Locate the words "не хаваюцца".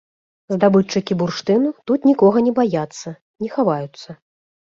3.45-4.09